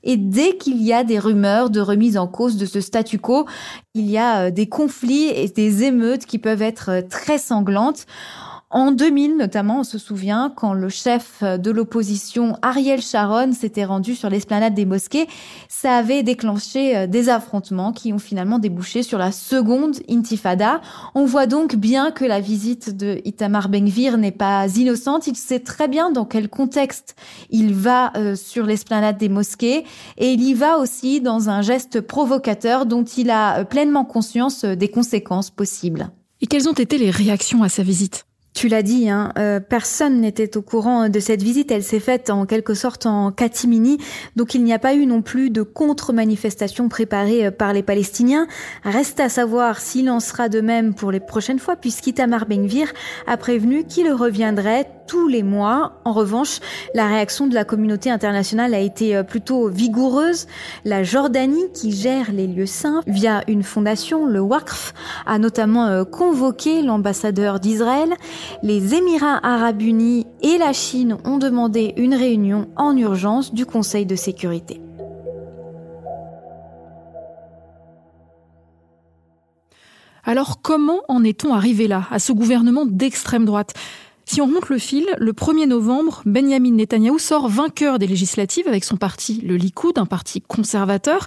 Et 0.04 0.16
dès 0.16 0.56
qu'il 0.56 0.80
y 0.82 0.92
a 0.92 1.02
des 1.02 1.18
rumeurs 1.18 1.70
de 1.70 1.80
remise 1.80 2.16
en 2.16 2.28
cause 2.28 2.56
de 2.56 2.66
ce 2.66 2.80
statu 2.80 3.18
quo, 3.18 3.46
il 3.94 4.08
y 4.08 4.18
a 4.18 4.44
euh, 4.44 4.50
des 4.50 4.68
conflits 4.68 5.28
et 5.28 5.48
des 5.48 5.82
émeutes 5.82 6.26
qui 6.26 6.38
peuvent 6.38 6.62
être 6.62 6.90
euh, 6.90 7.02
très 7.02 7.38
sanglantes. 7.38 8.06
En 8.74 8.90
2000 8.90 9.36
notamment, 9.36 9.80
on 9.80 9.84
se 9.84 9.98
souvient 9.98 10.52
quand 10.52 10.72
le 10.72 10.88
chef 10.88 11.44
de 11.44 11.70
l'opposition 11.70 12.58
Ariel 12.60 13.00
Sharon 13.00 13.52
s'était 13.52 13.84
rendu 13.84 14.16
sur 14.16 14.28
l'esplanade 14.28 14.74
des 14.74 14.84
mosquées, 14.84 15.28
ça 15.68 15.94
avait 15.94 16.24
déclenché 16.24 16.96
euh, 16.96 17.06
des 17.06 17.28
affrontements 17.28 17.92
qui 17.92 18.12
ont 18.12 18.18
finalement 18.18 18.58
débouché 18.58 19.04
sur 19.04 19.16
la 19.16 19.30
seconde 19.30 19.98
intifada. 20.10 20.80
On 21.14 21.24
voit 21.24 21.46
donc 21.46 21.76
bien 21.76 22.10
que 22.10 22.24
la 22.24 22.40
visite 22.40 22.96
de 22.96 23.20
Itamar 23.24 23.68
Ben-Gvir 23.68 24.18
n'est 24.18 24.32
pas 24.32 24.66
innocente, 24.66 25.28
il 25.28 25.36
sait 25.36 25.60
très 25.60 25.86
bien 25.86 26.10
dans 26.10 26.24
quel 26.24 26.48
contexte 26.48 27.14
il 27.50 27.74
va 27.74 28.12
euh, 28.16 28.34
sur 28.34 28.66
l'esplanade 28.66 29.18
des 29.18 29.28
mosquées 29.28 29.84
et 30.18 30.32
il 30.32 30.42
y 30.42 30.52
va 30.52 30.78
aussi 30.78 31.20
dans 31.20 31.48
un 31.48 31.62
geste 31.62 32.00
provocateur 32.00 32.86
dont 32.86 33.04
il 33.04 33.30
a 33.30 33.60
euh, 33.60 33.64
pleinement 33.64 34.04
conscience 34.04 34.64
des 34.64 34.88
conséquences 34.88 35.50
possibles. 35.50 36.10
Et 36.40 36.48
quelles 36.48 36.68
ont 36.68 36.72
été 36.72 36.98
les 36.98 37.12
réactions 37.12 37.62
à 37.62 37.68
sa 37.68 37.84
visite? 37.84 38.26
Tu 38.54 38.68
l'as 38.68 38.82
dit, 38.82 39.10
hein, 39.10 39.32
euh, 39.36 39.58
personne 39.58 40.20
n'était 40.20 40.56
au 40.56 40.62
courant 40.62 41.08
de 41.08 41.20
cette 41.20 41.42
visite. 41.42 41.72
Elle 41.72 41.82
s'est 41.82 41.98
faite 41.98 42.30
en 42.30 42.46
quelque 42.46 42.74
sorte 42.74 43.04
en 43.04 43.32
catimini, 43.32 43.98
donc 44.36 44.54
il 44.54 44.62
n'y 44.62 44.72
a 44.72 44.78
pas 44.78 44.94
eu 44.94 45.06
non 45.06 45.22
plus 45.22 45.50
de 45.50 45.62
contre-manifestation 45.62 46.88
préparée 46.88 47.46
euh, 47.46 47.50
par 47.50 47.72
les 47.72 47.82
Palestiniens. 47.82 48.46
Reste 48.84 49.18
à 49.18 49.28
savoir 49.28 49.80
s'il 49.80 50.08
en 50.08 50.20
sera 50.20 50.48
de 50.48 50.60
même 50.60 50.94
pour 50.94 51.10
les 51.10 51.18
prochaines 51.18 51.58
fois, 51.58 51.74
puisqu'Itamar 51.74 52.46
Ben-Gvir 52.46 52.92
a 53.26 53.36
prévenu 53.36 53.84
qu'il 53.84 54.10
reviendrait 54.12 54.86
tous 55.06 55.28
les 55.28 55.42
mois. 55.42 56.00
En 56.04 56.12
revanche, 56.12 56.60
la 56.94 57.06
réaction 57.06 57.46
de 57.46 57.54
la 57.54 57.64
communauté 57.64 58.10
internationale 58.10 58.74
a 58.74 58.80
été 58.80 59.16
euh, 59.16 59.22
plutôt 59.22 59.68
vigoureuse. 59.68 60.46
La 60.84 61.02
Jordanie, 61.02 61.70
qui 61.72 61.92
gère 61.92 62.32
les 62.32 62.46
lieux 62.46 62.66
saints 62.66 63.02
via 63.06 63.42
une 63.48 63.62
fondation, 63.62 64.26
le 64.26 64.40
Waqf, 64.40 64.94
a 65.26 65.38
notamment 65.38 66.04
convoqué 66.04 66.82
l'ambassadeur 66.82 67.60
d'Israël. 67.60 68.14
Les 68.62 68.94
Émirats 68.94 69.40
arabes 69.42 69.82
unis 69.82 70.26
et 70.42 70.58
la 70.58 70.72
Chine 70.72 71.16
ont 71.24 71.38
demandé 71.38 71.94
une 71.96 72.14
réunion 72.14 72.68
en 72.76 72.96
urgence 72.96 73.52
du 73.52 73.66
Conseil 73.66 74.06
de 74.06 74.16
sécurité. 74.16 74.80
Alors 80.24 80.62
comment 80.62 81.02
en 81.08 81.22
est-on 81.22 81.52
arrivé 81.52 81.86
là, 81.86 82.04
à 82.10 82.18
ce 82.18 82.32
gouvernement 82.32 82.86
d'extrême 82.86 83.44
droite? 83.44 83.74
Si 84.26 84.40
on 84.40 84.46
remonte 84.46 84.68
le 84.68 84.78
fil, 84.78 85.06
le 85.18 85.32
1er 85.32 85.66
novembre, 85.66 86.22
Benjamin 86.24 86.72
Netanyahou 86.72 87.18
sort 87.18 87.48
vainqueur 87.48 87.98
des 87.98 88.06
législatives 88.06 88.66
avec 88.68 88.84
son 88.84 88.96
parti, 88.96 89.40
le 89.44 89.56
Likoud, 89.56 89.98
un 89.98 90.06
parti 90.06 90.40
conservateur. 90.40 91.26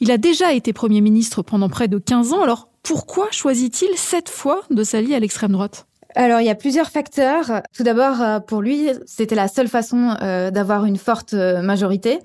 Il 0.00 0.10
a 0.10 0.18
déjà 0.18 0.52
été 0.52 0.72
Premier 0.72 1.00
ministre 1.00 1.42
pendant 1.42 1.68
près 1.68 1.88
de 1.88 1.98
15 1.98 2.32
ans, 2.32 2.42
alors 2.42 2.68
pourquoi 2.82 3.28
choisit-il 3.32 3.88
cette 3.96 4.28
fois 4.28 4.62
de 4.70 4.84
s'allier 4.84 5.16
à 5.16 5.20
l'extrême 5.20 5.52
droite? 5.52 5.86
Alors, 6.18 6.40
il 6.40 6.46
y 6.46 6.50
a 6.50 6.54
plusieurs 6.54 6.88
facteurs. 6.88 7.60
Tout 7.76 7.82
d'abord, 7.82 8.22
euh, 8.22 8.40
pour 8.40 8.62
lui, 8.62 8.88
c'était 9.04 9.34
la 9.34 9.48
seule 9.48 9.68
façon 9.68 10.16
euh, 10.22 10.50
d'avoir 10.50 10.86
une 10.86 10.96
forte 10.96 11.34
euh, 11.34 11.60
majorité. 11.60 12.20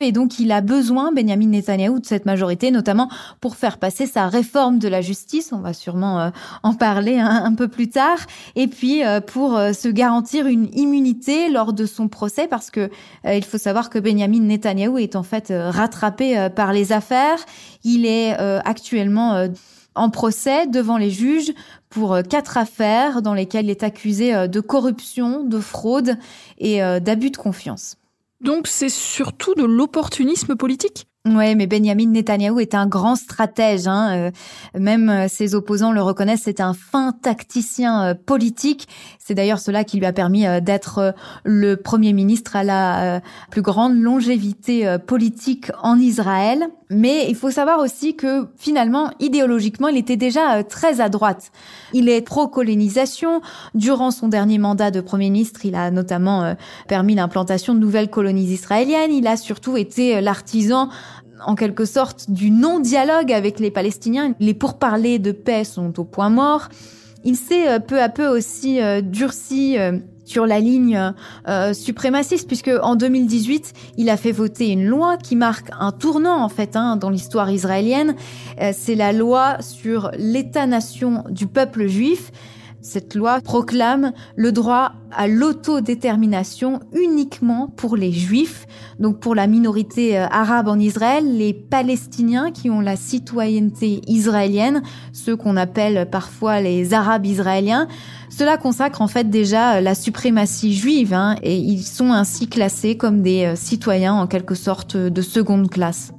Et 0.00 0.10
donc, 0.10 0.38
il 0.38 0.50
a 0.52 0.62
besoin, 0.62 1.12
Benjamin 1.12 1.48
Netanyahu, 1.48 2.00
de 2.00 2.06
cette 2.06 2.24
majorité, 2.24 2.70
notamment 2.70 3.10
pour 3.42 3.56
faire 3.56 3.76
passer 3.76 4.06
sa 4.06 4.28
réforme 4.28 4.78
de 4.78 4.88
la 4.88 5.02
justice. 5.02 5.50
On 5.52 5.58
va 5.58 5.74
sûrement 5.74 6.30
en 6.62 6.74
parler 6.74 7.18
un, 7.18 7.54
peu 7.54 7.68
plus 7.68 7.88
tard. 7.88 8.18
Et 8.56 8.68
puis, 8.68 9.00
pour 9.26 9.52
se 9.52 9.88
garantir 9.88 10.48
une 10.48 10.68
immunité 10.74 11.48
lors 11.48 11.72
de 11.72 11.86
son 11.86 12.08
procès, 12.08 12.46
parce 12.46 12.70
que 12.70 12.90
il 13.24 13.42
faut 13.42 13.56
savoir 13.56 13.88
que 13.88 13.98
Benjamin 13.98 14.40
Netanyahu 14.40 14.98
est 15.00 15.16
en 15.16 15.22
fait 15.22 15.50
rattrapé 15.50 16.48
par 16.54 16.74
les 16.74 16.92
affaires. 16.92 17.38
Il 17.82 18.04
est 18.04 18.34
actuellement 18.34 19.48
en 19.94 20.10
procès 20.10 20.66
devant 20.66 20.98
les 20.98 21.10
juges 21.10 21.52
pour 21.96 22.12
euh, 22.12 22.20
quatre 22.20 22.58
affaires 22.58 23.22
dans 23.22 23.32
lesquelles 23.32 23.64
il 23.64 23.70
est 23.70 23.82
accusé 23.82 24.34
euh, 24.34 24.48
de 24.48 24.60
corruption, 24.60 25.44
de 25.44 25.58
fraude 25.58 26.18
et 26.58 26.82
euh, 26.82 27.00
d'abus 27.00 27.30
de 27.30 27.38
confiance. 27.38 27.96
Donc 28.42 28.66
c'est 28.66 28.90
surtout 28.90 29.54
de 29.54 29.64
l'opportunisme 29.64 30.56
politique? 30.56 31.06
Oui, 31.26 31.54
mais 31.54 31.66
Benjamin 31.66 32.06
Netanyahu 32.06 32.60
est 32.60 32.74
un 32.74 32.86
grand 32.86 33.16
stratège. 33.16 33.86
Hein. 33.86 34.30
Même 34.78 35.28
ses 35.28 35.54
opposants 35.54 35.92
le 35.92 36.02
reconnaissent, 36.02 36.42
c'est 36.44 36.60
un 36.60 36.74
fin 36.74 37.12
tacticien 37.12 38.14
politique. 38.14 38.88
C'est 39.18 39.34
d'ailleurs 39.34 39.58
cela 39.58 39.84
qui 39.84 39.98
lui 39.98 40.06
a 40.06 40.12
permis 40.12 40.44
d'être 40.62 41.14
le 41.44 41.74
Premier 41.76 42.12
ministre 42.12 42.56
à 42.56 42.64
la 42.64 43.20
plus 43.50 43.62
grande 43.62 43.98
longévité 43.98 44.96
politique 45.06 45.70
en 45.82 45.98
Israël. 45.98 46.68
Mais 46.88 47.28
il 47.28 47.34
faut 47.34 47.50
savoir 47.50 47.80
aussi 47.80 48.14
que 48.14 48.48
finalement, 48.56 49.10
idéologiquement, 49.18 49.88
il 49.88 49.96
était 49.96 50.16
déjà 50.16 50.58
euh, 50.58 50.62
très 50.62 51.00
à 51.00 51.08
droite. 51.08 51.50
Il 51.92 52.08
est 52.08 52.20
pro-colonisation. 52.20 53.40
Durant 53.74 54.12
son 54.12 54.28
dernier 54.28 54.58
mandat 54.58 54.92
de 54.92 55.00
Premier 55.00 55.30
ministre, 55.30 55.64
il 55.64 55.74
a 55.74 55.90
notamment 55.90 56.44
euh, 56.44 56.54
permis 56.86 57.16
l'implantation 57.16 57.74
de 57.74 57.80
nouvelles 57.80 58.08
colonies 58.08 58.52
israéliennes. 58.52 59.12
Il 59.12 59.26
a 59.26 59.36
surtout 59.36 59.76
été 59.76 60.16
euh, 60.16 60.20
l'artisan 60.20 60.88
en 61.44 61.54
quelque 61.54 61.84
sorte 61.84 62.30
du 62.30 62.50
non-dialogue 62.50 63.32
avec 63.32 63.60
les 63.60 63.70
Palestiniens. 63.70 64.34
Les 64.40 64.54
pourparlers 64.54 65.18
de 65.18 65.32
paix 65.32 65.64
sont 65.64 65.98
au 66.00 66.04
point 66.04 66.30
mort. 66.30 66.68
Il 67.24 67.36
s'est 67.36 67.80
peu 67.80 68.00
à 68.00 68.08
peu 68.08 68.28
aussi 68.28 68.78
durci 69.02 69.76
sur 70.26 70.44
la 70.44 70.60
ligne 70.60 71.14
euh, 71.48 71.72
suprémaciste, 71.72 72.46
puisque 72.46 72.70
en 72.82 72.96
2018, 72.96 73.72
il 73.96 74.10
a 74.10 74.16
fait 74.18 74.32
voter 74.32 74.68
une 74.68 74.84
loi 74.84 75.16
qui 75.16 75.36
marque 75.36 75.70
un 75.78 75.92
tournant 75.92 76.42
en 76.42 76.48
fait 76.48 76.76
hein, 76.76 76.96
dans 76.96 77.08
l'histoire 77.08 77.50
israélienne. 77.50 78.14
Euh, 78.60 78.72
c'est 78.76 78.96
la 78.96 79.12
loi 79.12 79.56
sur 79.60 80.10
l'État-nation 80.18 81.24
du 81.30 81.46
peuple 81.46 81.86
juif. 81.86 82.32
Cette 82.88 83.16
loi 83.16 83.40
proclame 83.40 84.12
le 84.36 84.52
droit 84.52 84.92
à 85.10 85.26
l'autodétermination 85.26 86.78
uniquement 86.92 87.66
pour 87.66 87.96
les 87.96 88.12
juifs, 88.12 88.68
donc 89.00 89.18
pour 89.18 89.34
la 89.34 89.48
minorité 89.48 90.16
euh, 90.16 90.28
arabe 90.28 90.68
en 90.68 90.78
Israël, 90.78 91.36
les 91.36 91.52
Palestiniens 91.52 92.52
qui 92.52 92.70
ont 92.70 92.80
la 92.80 92.94
citoyenneté 92.94 94.02
israélienne, 94.06 94.82
ceux 95.12 95.34
qu'on 95.34 95.56
appelle 95.56 96.08
parfois 96.08 96.60
les 96.60 96.94
Arabes 96.94 97.26
israéliens. 97.26 97.88
Cela 98.30 98.56
consacre 98.56 99.02
en 99.02 99.08
fait 99.08 99.30
déjà 99.30 99.80
la 99.80 99.96
suprématie 99.96 100.72
juive 100.72 101.12
hein, 101.12 101.34
et 101.42 101.56
ils 101.56 101.82
sont 101.82 102.12
ainsi 102.12 102.46
classés 102.46 102.96
comme 102.96 103.20
des 103.20 103.46
euh, 103.46 103.56
citoyens 103.56 104.14
en 104.14 104.28
quelque 104.28 104.54
sorte 104.54 104.96
de 104.96 105.22
seconde 105.22 105.68
classe. 105.70 106.12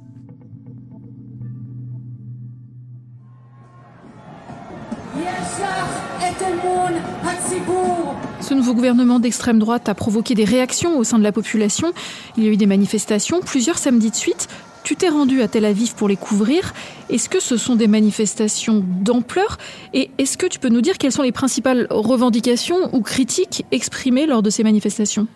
Ce 8.48 8.54
nouveau 8.54 8.72
gouvernement 8.72 9.20
d'extrême 9.20 9.58
droite 9.58 9.90
a 9.90 9.94
provoqué 9.94 10.34
des 10.34 10.44
réactions 10.44 10.98
au 10.98 11.04
sein 11.04 11.18
de 11.18 11.22
la 11.22 11.32
population. 11.32 11.92
Il 12.38 12.44
y 12.44 12.48
a 12.48 12.50
eu 12.50 12.56
des 12.56 12.64
manifestations, 12.64 13.40
plusieurs 13.40 13.76
samedis 13.76 14.10
de 14.10 14.16
suite. 14.16 14.48
Tu 14.84 14.96
t'es 14.96 15.10
rendu 15.10 15.42
à 15.42 15.48
Tel 15.48 15.66
Aviv 15.66 15.94
pour 15.94 16.08
les 16.08 16.16
couvrir. 16.16 16.72
Est-ce 17.10 17.28
que 17.28 17.40
ce 17.40 17.58
sont 17.58 17.76
des 17.76 17.88
manifestations 17.88 18.82
d'ampleur? 19.02 19.58
Et 19.92 20.10
est-ce 20.16 20.38
que 20.38 20.46
tu 20.46 20.58
peux 20.58 20.70
nous 20.70 20.80
dire 20.80 20.96
quelles 20.96 21.12
sont 21.12 21.20
les 21.20 21.30
principales 21.30 21.88
revendications 21.90 22.88
ou 22.94 23.02
critiques 23.02 23.66
exprimées 23.70 24.24
lors 24.24 24.42
de 24.42 24.48
ces 24.48 24.62
manifestations? 24.62 25.26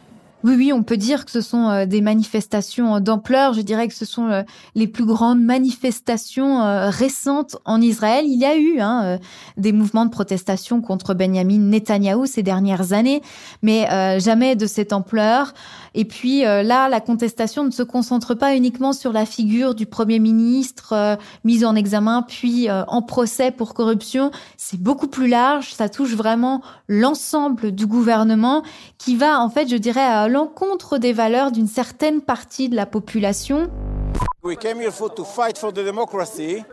Oui, 0.45 0.55
oui, 0.57 0.73
on 0.73 0.83
peut 0.83 0.97
dire 0.97 1.25
que 1.25 1.31
ce 1.31 1.41
sont 1.41 1.69
euh, 1.69 1.87
des 1.87 2.01
manifestations 2.01 2.99
d'ampleur. 3.01 3.55
Je 3.55 3.61
dirais 3.61 3.87
que 3.87 3.95
ce 3.95 4.05
sont 4.05 4.29
euh, 4.29 4.43
les 4.75 4.89
plus 4.89 5.05
grandes 5.05 5.41
manifestations 5.41 6.63
euh, 6.63 6.91
récentes 6.91 7.57
en 7.65 7.81
Israël. 7.81 8.25
Il 8.27 8.39
y 8.39 8.45
a 8.45 8.57
eu 8.57 8.81
hein, 8.81 9.19
des 9.57 9.73
mouvements 9.73 10.05
de 10.05 10.11
protestation 10.11 10.81
contre 10.81 11.15
Benjamin 11.15 11.59
Netanyahou 11.59 12.27
ces 12.27 12.43
dernières 12.43 12.93
années, 12.93 13.23
mais 13.63 13.87
jamais 14.21 14.57
de 14.57 14.67
cette 14.67 14.93
ampleur. 14.93 15.55
Et 15.95 16.05
puis 16.05 16.43
là, 16.43 16.89
la 16.89 17.01
contestation 17.01 17.65
ne 17.65 17.71
se 17.71 17.83
concentre 17.83 18.35
pas 18.35 18.57
uniquement 18.57 18.93
sur 18.93 19.13
la 19.13 19.27
figure 19.27 19.75
du 19.75 19.87
Premier 19.87 20.19
ministre 20.19 21.19
mis 21.45 21.65
en 21.65 21.75
examen 21.75 22.23
puis 22.23 22.69
en 22.71 23.03
procès 23.03 23.51
pour 23.51 23.75
corruption. 23.75 24.31
C'est 24.57 24.81
beaucoup 24.81 25.09
plus 25.09 25.29
large. 25.29 25.75
Ça 25.75 25.89
touche 25.89 26.15
vraiment 26.15 26.63
l'ensemble 26.89 27.73
du 27.73 27.87
gouvernement 27.87 28.63
qui 28.99 29.17
va, 29.17 29.41
en 29.41 29.51
fait, 29.51 29.69
je 29.69 29.77
dirais, 29.77 30.29
l'encontre 30.33 30.99
des 30.99 31.13
valeurs 31.13 31.53
d'une 31.53 31.69
certaine 31.69 32.23
partie 32.23 32.69
de 32.69 32.75
la 32.75 32.87
population. 32.87 33.71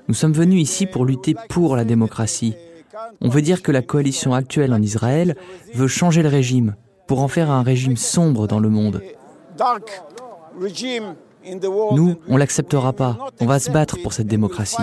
Nous 0.07 0.13
sommes 0.15 0.33
venus 0.33 0.61
ici 0.61 0.85
pour 0.85 1.05
lutter 1.05 1.35
pour 1.49 1.75
la 1.75 1.83
démocratie. 1.83 2.55
On 3.21 3.29
veut 3.29 3.41
dire 3.41 3.61
que 3.61 3.71
la 3.71 3.81
coalition 3.81 4.33
actuelle 4.33 4.73
en 4.73 4.81
Israël 4.81 5.35
veut 5.73 5.87
changer 5.87 6.23
le 6.23 6.29
régime 6.29 6.75
pour 7.07 7.21
en 7.21 7.27
faire 7.27 7.51
un 7.51 7.61
régime 7.61 7.97
sombre 7.97 8.47
dans 8.47 8.59
le 8.59 8.69
monde. 8.69 9.01
Nous, 11.91 12.15
on 12.27 12.37
l'acceptera 12.37 12.93
pas. 12.93 13.17
On 13.39 13.45
va 13.45 13.59
se 13.59 13.71
battre 13.71 13.97
pour 14.01 14.13
cette 14.13 14.27
démocratie. 14.27 14.77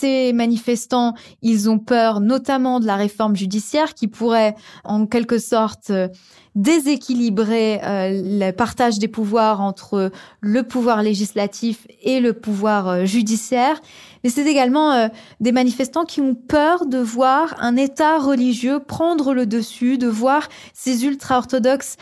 Ces 0.00 0.32
manifestants, 0.32 1.12
ils 1.42 1.68
ont 1.68 1.78
peur 1.78 2.20
notamment 2.20 2.80
de 2.80 2.86
la 2.86 2.96
réforme 2.96 3.36
judiciaire 3.36 3.92
qui 3.92 4.08
pourrait 4.08 4.54
en 4.82 5.04
quelque 5.04 5.38
sorte 5.38 5.90
euh, 5.90 6.08
déséquilibrer 6.54 7.80
euh, 7.84 8.22
le 8.24 8.50
partage 8.52 8.98
des 8.98 9.08
pouvoirs 9.08 9.60
entre 9.60 10.10
le 10.40 10.62
pouvoir 10.62 11.02
législatif 11.02 11.86
et 12.02 12.20
le 12.20 12.32
pouvoir 12.32 12.88
euh, 12.88 13.04
judiciaire. 13.04 13.78
Mais 14.24 14.30
c'est 14.30 14.46
également 14.46 15.10
des 15.40 15.52
manifestants 15.52 16.04
qui 16.04 16.22
ont 16.22 16.34
peur 16.34 16.86
de 16.86 16.98
voir 16.98 17.54
un 17.58 17.76
État 17.76 18.18
religieux 18.18 18.80
prendre 18.80 19.34
le 19.34 19.44
dessus, 19.44 19.98
de 19.98 20.08
voir 20.08 20.48
ces 20.72 21.04
ultra-orthodoxes 21.04 21.96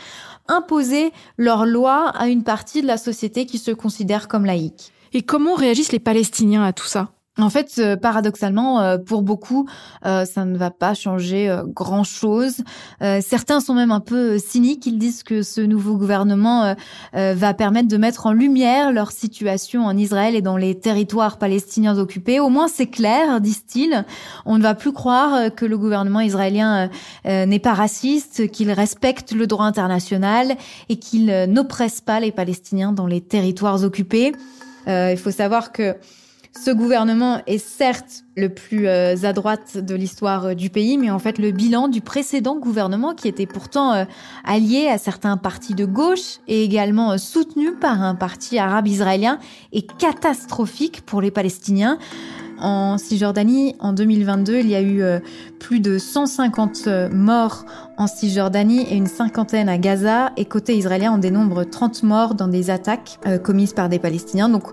imposer 0.47 1.11
leurs 1.37 1.65
lois 1.65 2.09
à 2.09 2.27
une 2.27 2.43
partie 2.43 2.81
de 2.81 2.87
la 2.87 2.97
société 2.97 3.45
qui 3.45 3.57
se 3.57 3.71
considère 3.71 4.29
comme 4.29 4.45
laïque. 4.45 4.93
Et 5.11 5.21
comment 5.21 5.55
réagissent 5.55 5.91
les 5.91 5.99
Palestiniens 5.99 6.63
à 6.63 6.73
tout 6.73 6.87
ça? 6.87 7.11
En 7.41 7.49
fait, 7.49 7.75
euh, 7.79 7.95
paradoxalement, 7.95 8.81
euh, 8.81 8.97
pour 8.97 9.21
beaucoup, 9.21 9.67
euh, 10.05 10.25
ça 10.25 10.45
ne 10.45 10.57
va 10.57 10.71
pas 10.71 10.93
changer 10.93 11.55
grand-chose. 11.67 12.57
Certains 13.21 13.59
sont 13.59 13.73
même 13.73 13.91
un 13.91 13.99
peu 13.99 14.37
cyniques. 14.37 14.85
Ils 14.85 14.97
disent 14.97 15.23
que 15.23 15.41
ce 15.41 15.61
nouveau 15.61 15.95
gouvernement 15.95 16.75
va 17.13 17.53
permettre 17.53 17.87
de 17.87 17.97
mettre 17.97 18.25
en 18.25 18.31
lumière 18.31 18.91
leur 18.91 19.11
situation 19.11 19.85
en 19.85 19.95
Israël 19.97 20.35
et 20.35 20.41
dans 20.41 20.57
les 20.57 20.79
territoires 20.79 21.37
palestiniens 21.37 21.97
occupés. 21.97 22.39
Au 22.39 22.49
moins, 22.49 22.67
c'est 22.67 22.87
clair, 22.87 23.41
disent-ils. 23.41 24.05
On 24.45 24.57
ne 24.57 24.63
va 24.63 24.75
plus 24.75 24.93
croire 24.93 25.53
que 25.55 25.65
le 25.65 25.77
gouvernement 25.77 26.21
israélien 26.21 26.89
n'est 27.25 27.59
pas 27.59 27.73
raciste, 27.73 28.49
qu'il 28.51 28.71
respecte 28.71 29.31
le 29.31 29.47
droit 29.47 29.65
international 29.65 30.55
et 30.89 30.97
qu'il 30.97 31.45
n'oppresse 31.47 32.01
pas 32.01 32.19
les 32.19 32.31
Palestiniens 32.31 32.91
dans 32.91 33.07
les 33.07 33.21
territoires 33.21 33.83
occupés. 33.83 34.33
il 34.87 35.17
faut 35.17 35.31
savoir 35.31 35.71
que 35.71 35.95
ce 36.57 36.71
gouvernement 36.71 37.41
est 37.45 37.59
certes 37.59 38.23
le 38.35 38.49
plus 38.49 38.87
euh, 38.87 39.15
à 39.23 39.33
droite 39.33 39.77
de 39.77 39.93
l'histoire 39.95 40.47
euh, 40.47 40.53
du 40.55 40.69
pays, 40.69 40.97
mais 40.97 41.11
en 41.11 41.19
fait 41.19 41.37
le 41.37 41.51
bilan 41.51 41.87
du 41.87 42.01
précédent 42.01 42.57
gouvernement, 42.57 43.13
qui 43.13 43.27
était 43.27 43.45
pourtant 43.45 43.93
euh, 43.93 44.05
allié 44.43 44.87
à 44.87 44.97
certains 44.97 45.37
partis 45.37 45.75
de 45.75 45.85
gauche 45.85 46.39
et 46.47 46.63
également 46.63 47.17
soutenu 47.17 47.73
par 47.73 48.01
un 48.01 48.15
parti 48.15 48.57
arabe 48.57 48.87
israélien, 48.87 49.39
est 49.73 49.95
catastrophique 49.97 51.01
pour 51.05 51.21
les 51.21 51.31
Palestiniens. 51.31 51.99
En 52.61 52.97
Cisjordanie. 52.97 53.75
En 53.79 53.93
2022, 53.93 54.59
il 54.59 54.69
y 54.69 54.75
a 54.75 54.81
eu 54.81 55.01
euh, 55.01 55.19
plus 55.59 55.79
de 55.79 55.97
150 55.97 56.83
euh, 56.87 57.09
morts 57.09 57.65
en 57.97 58.07
Cisjordanie 58.07 58.81
et 58.81 58.95
une 58.95 59.07
cinquantaine 59.07 59.69
à 59.69 59.77
Gaza. 59.77 60.31
Et 60.37 60.45
côté 60.45 60.75
israélien, 60.75 61.13
on 61.13 61.17
dénombre 61.17 61.63
30 61.63 62.03
morts 62.03 62.35
dans 62.35 62.47
des 62.47 62.69
attaques 62.69 63.19
euh, 63.25 63.37
commises 63.37 63.73
par 63.73 63.89
des 63.89 63.99
Palestiniens. 63.99 64.49
Donc 64.49 64.63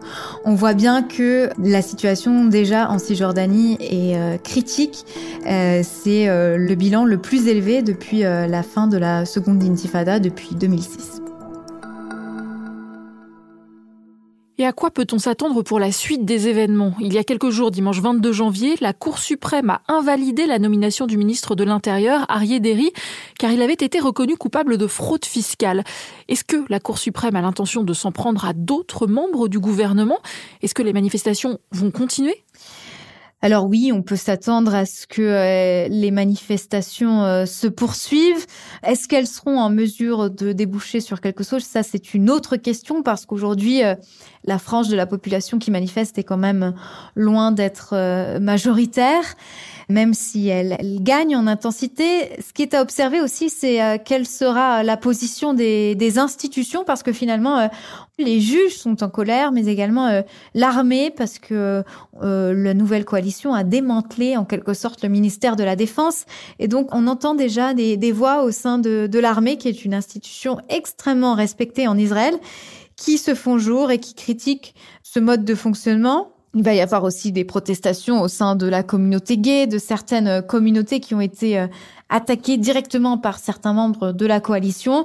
on 0.44 0.54
voit 0.54 0.74
bien 0.74 1.02
que 1.02 1.50
la 1.62 1.82
situation 1.82 2.44
déjà 2.44 2.90
en 2.90 2.98
Cisjordanie 2.98 3.76
est 3.80 4.42
critique. 4.42 5.04
C'est 5.44 6.26
le 6.28 6.74
bilan 6.74 7.04
le 7.04 7.18
plus 7.18 7.48
élevé 7.48 7.82
depuis 7.82 8.20
la 8.20 8.62
fin 8.62 8.86
de 8.86 8.96
la 8.96 9.24
seconde 9.24 9.62
intifada, 9.62 10.18
depuis 10.18 10.54
2006. 10.54 11.25
Et 14.58 14.64
à 14.64 14.72
quoi 14.72 14.90
peut-on 14.90 15.18
s'attendre 15.18 15.60
pour 15.60 15.78
la 15.78 15.92
suite 15.92 16.24
des 16.24 16.48
événements? 16.48 16.94
Il 16.98 17.12
y 17.12 17.18
a 17.18 17.24
quelques 17.24 17.50
jours, 17.50 17.70
dimanche 17.70 18.00
22 18.00 18.32
janvier, 18.32 18.74
la 18.80 18.94
Cour 18.94 19.18
suprême 19.18 19.68
a 19.68 19.82
invalidé 19.86 20.46
la 20.46 20.58
nomination 20.58 21.06
du 21.06 21.18
ministre 21.18 21.54
de 21.54 21.62
l'Intérieur, 21.62 22.24
Arié 22.30 22.58
Derry, 22.58 22.90
car 23.38 23.52
il 23.52 23.60
avait 23.60 23.74
été 23.74 24.00
reconnu 24.00 24.34
coupable 24.36 24.78
de 24.78 24.86
fraude 24.86 25.26
fiscale. 25.26 25.84
Est-ce 26.28 26.42
que 26.42 26.64
la 26.70 26.80
Cour 26.80 26.96
suprême 26.96 27.36
a 27.36 27.42
l'intention 27.42 27.84
de 27.84 27.92
s'en 27.92 28.12
prendre 28.12 28.46
à 28.46 28.54
d'autres 28.54 29.06
membres 29.06 29.48
du 29.48 29.58
gouvernement? 29.58 30.20
Est-ce 30.62 30.72
que 30.72 30.82
les 30.82 30.94
manifestations 30.94 31.58
vont 31.72 31.90
continuer? 31.90 32.42
Alors 33.42 33.66
oui, 33.66 33.92
on 33.92 34.02
peut 34.02 34.16
s'attendre 34.16 34.74
à 34.74 34.86
ce 34.86 35.06
que 35.06 35.20
euh, 35.20 35.88
les 35.88 36.10
manifestations 36.10 37.22
euh, 37.22 37.44
se 37.44 37.66
poursuivent. 37.66 38.46
Est-ce 38.82 39.08
qu'elles 39.08 39.26
seront 39.26 39.58
en 39.60 39.68
mesure 39.68 40.30
de 40.30 40.52
déboucher 40.52 41.00
sur 41.00 41.20
quelque 41.20 41.44
chose? 41.44 41.62
Ça, 41.62 41.82
c'est 41.82 42.14
une 42.14 42.30
autre 42.30 42.56
question 42.56 43.02
parce 43.02 43.26
qu'aujourd'hui, 43.26 43.84
euh, 43.84 43.94
la 44.44 44.58
frange 44.58 44.88
de 44.88 44.96
la 44.96 45.06
population 45.06 45.58
qui 45.58 45.70
manifeste 45.70 46.16
est 46.18 46.24
quand 46.24 46.38
même 46.38 46.74
loin 47.14 47.52
d'être 47.52 48.38
majoritaire 48.38 49.36
même 49.88 50.14
si 50.14 50.48
elle, 50.48 50.76
gagne 51.00 51.36
en 51.36 51.46
intensité. 51.46 52.30
Ce 52.44 52.52
qui 52.52 52.62
est 52.62 52.74
à 52.74 52.82
observer 52.82 53.20
aussi, 53.20 53.50
c'est 53.50 54.02
quelle 54.04 54.26
sera 54.26 54.82
la 54.82 54.96
position 54.96 55.54
des, 55.54 55.94
des 55.94 56.18
institutions, 56.18 56.82
parce 56.84 57.04
que 57.04 57.12
finalement, 57.12 57.70
les 58.18 58.40
juges 58.40 58.76
sont 58.76 59.04
en 59.04 59.08
colère, 59.08 59.52
mais 59.52 59.66
également 59.66 60.22
l'armée, 60.54 61.12
parce 61.16 61.38
que 61.38 61.84
la 62.20 62.74
nouvelle 62.74 63.04
coalition 63.04 63.26
a 63.44 63.64
démantelé 63.64 64.36
en 64.36 64.44
quelque 64.44 64.74
sorte 64.74 65.02
le 65.02 65.08
ministère 65.08 65.56
de 65.56 65.64
la 65.64 65.76
Défense. 65.76 66.24
Et 66.58 66.68
donc, 66.68 66.88
on 66.94 67.06
entend 67.06 67.34
déjà 67.34 67.74
des, 67.74 68.12
voix 68.12 68.42
au 68.42 68.50
sein 68.50 68.78
de 68.78 69.18
l'armée, 69.18 69.56
qui 69.56 69.68
est 69.68 69.84
une 69.84 69.94
institution 69.94 70.58
extrêmement 70.68 71.34
respectée 71.34 71.88
en 71.88 71.98
Israël, 71.98 72.38
qui 72.96 73.18
se 73.18 73.34
font 73.34 73.58
jour 73.58 73.90
et 73.90 73.98
qui 73.98 74.14
critiquent 74.14 74.74
ce 75.02 75.20
mode 75.20 75.44
de 75.44 75.54
fonctionnement. 75.54 76.35
Il 76.56 76.62
va 76.62 76.72
y 76.72 76.80
avoir 76.80 77.04
aussi 77.04 77.32
des 77.32 77.44
protestations 77.44 78.22
au 78.22 78.28
sein 78.28 78.56
de 78.56 78.66
la 78.66 78.82
communauté 78.82 79.36
gay, 79.36 79.66
de 79.66 79.76
certaines 79.76 80.26
euh, 80.26 80.40
communautés 80.40 81.00
qui 81.00 81.14
ont 81.14 81.20
été 81.20 81.58
euh, 81.58 81.66
attaquées 82.08 82.56
directement 82.56 83.18
par 83.18 83.38
certains 83.38 83.74
membres 83.74 84.12
de 84.12 84.24
la 84.24 84.40
coalition. 84.40 85.04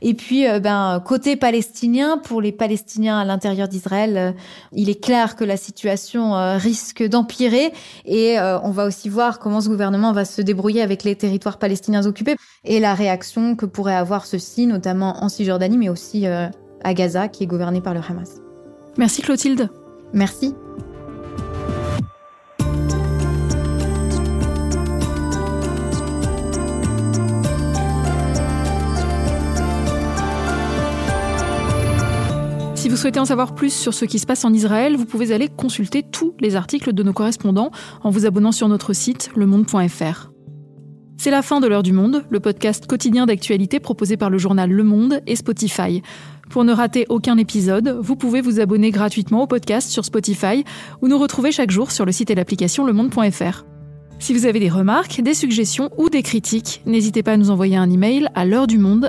Et 0.00 0.14
puis, 0.14 0.48
euh, 0.48 0.60
ben, 0.60 1.02
côté 1.04 1.34
palestinien, 1.34 2.18
pour 2.18 2.40
les 2.40 2.52
Palestiniens 2.52 3.18
à 3.18 3.24
l'intérieur 3.24 3.66
d'Israël, 3.66 4.36
il 4.72 4.90
est 4.90 5.02
clair 5.02 5.34
que 5.34 5.42
la 5.42 5.56
situation 5.56 6.34
risque 6.56 7.02
d'empirer. 7.02 7.72
Et 8.04 8.36
on 8.38 8.70
va 8.70 8.84
aussi 8.84 9.08
voir 9.08 9.40
comment 9.40 9.60
ce 9.60 9.68
gouvernement 9.68 10.12
va 10.12 10.24
se 10.24 10.40
débrouiller 10.40 10.82
avec 10.82 11.02
les 11.02 11.16
territoires 11.16 11.58
palestiniens 11.58 12.06
occupés 12.06 12.36
et 12.64 12.78
la 12.78 12.94
réaction 12.94 13.56
que 13.56 13.66
pourrait 13.66 13.96
avoir 13.96 14.26
ceci, 14.26 14.66
notamment 14.66 15.24
en 15.24 15.28
Cisjordanie, 15.28 15.78
mais 15.78 15.88
aussi 15.88 16.26
à 16.26 16.94
Gaza, 16.94 17.28
qui 17.28 17.44
est 17.44 17.48
gouverné 17.48 17.80
par 17.80 17.94
le 17.94 18.00
Hamas. 18.06 18.40
Merci 18.98 19.22
Clotilde. 19.22 19.68
Merci. 20.12 20.54
Vous 32.92 32.98
souhaitez 32.98 33.20
en 33.20 33.24
savoir 33.24 33.54
plus 33.54 33.72
sur 33.72 33.94
ce 33.94 34.04
qui 34.04 34.18
se 34.18 34.26
passe 34.26 34.44
en 34.44 34.52
Israël, 34.52 34.96
vous 34.96 35.06
pouvez 35.06 35.32
aller 35.32 35.48
consulter 35.48 36.02
tous 36.02 36.34
les 36.40 36.56
articles 36.56 36.92
de 36.92 37.02
nos 37.02 37.14
correspondants 37.14 37.70
en 38.02 38.10
vous 38.10 38.26
abonnant 38.26 38.52
sur 38.52 38.68
notre 38.68 38.92
site 38.92 39.30
lemonde.fr. 39.34 40.30
C'est 41.16 41.30
la 41.30 41.40
fin 41.40 41.60
de 41.60 41.66
l'heure 41.66 41.82
du 41.82 41.94
monde, 41.94 42.22
le 42.28 42.38
podcast 42.38 42.86
quotidien 42.86 43.24
d'actualité 43.24 43.80
proposé 43.80 44.18
par 44.18 44.28
le 44.28 44.36
journal 44.36 44.70
Le 44.70 44.84
Monde 44.84 45.22
et 45.26 45.36
Spotify. 45.36 46.02
Pour 46.50 46.64
ne 46.64 46.72
rater 46.74 47.06
aucun 47.08 47.38
épisode, 47.38 47.96
vous 47.98 48.14
pouvez 48.14 48.42
vous 48.42 48.60
abonner 48.60 48.90
gratuitement 48.90 49.44
au 49.44 49.46
podcast 49.46 49.88
sur 49.88 50.04
Spotify 50.04 50.62
ou 51.00 51.08
nous 51.08 51.18
retrouver 51.18 51.50
chaque 51.50 51.70
jour 51.70 51.92
sur 51.92 52.04
le 52.04 52.12
site 52.12 52.30
et 52.30 52.34
l'application 52.34 52.84
lemonde.fr. 52.84 53.64
Si 54.18 54.34
vous 54.34 54.44
avez 54.44 54.60
des 54.60 54.68
remarques, 54.68 55.22
des 55.22 55.32
suggestions 55.32 55.88
ou 55.96 56.10
des 56.10 56.22
critiques, 56.22 56.82
n'hésitez 56.84 57.22
pas 57.22 57.32
à 57.32 57.36
nous 57.38 57.50
envoyer 57.50 57.78
un 57.78 57.88
email 57.88 58.28
à 58.34 58.44
l'heure 58.44 58.66
du 58.66 58.76
monde 58.76 59.08